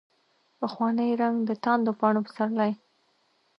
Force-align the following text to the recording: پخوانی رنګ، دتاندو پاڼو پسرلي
پخوانی 0.59 1.09
رنګ، 1.21 1.35
دتاندو 1.49 1.91
پاڼو 1.99 2.21
پسرلي 2.27 2.71